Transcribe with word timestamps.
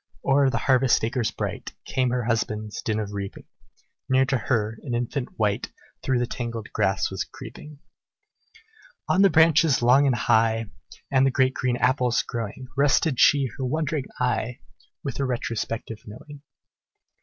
O'er 0.25 0.49
the 0.49 0.57
harvest 0.57 1.03
acres 1.03 1.29
bright, 1.29 1.73
Came 1.85 2.09
her 2.09 2.23
husband's 2.23 2.81
din 2.81 2.99
of 2.99 3.11
reaping; 3.13 3.43
Near 4.09 4.25
to 4.25 4.37
her, 4.39 4.79
an 4.81 4.95
infant 4.95 5.37
wight 5.37 5.71
Through 6.01 6.17
the 6.17 6.25
tangled 6.25 6.73
grass 6.73 7.11
was 7.11 7.23
creeping. 7.23 7.77
On 9.07 9.21
the 9.21 9.29
branches 9.29 9.83
long 9.83 10.07
and 10.07 10.15
high, 10.15 10.71
And 11.11 11.23
the 11.23 11.29
great 11.29 11.53
green 11.53 11.77
apples 11.77 12.23
growing, 12.23 12.65
Rested 12.75 13.19
she 13.19 13.47
her 13.59 13.63
wandering 13.63 14.05
eye, 14.19 14.61
With 15.03 15.19
a 15.19 15.23
retrospective 15.25 15.99
knowing. 16.07 16.41